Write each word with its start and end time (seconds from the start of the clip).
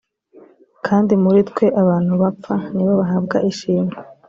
kandi 0.85 1.13
muri 1.23 1.39
twe 1.49 1.65
abantu 1.81 2.13
bapfa 2.21 2.55
ni 2.73 2.81
bo 2.85 2.93
bahabwa 2.99 3.37
ishimwe. 3.51 3.93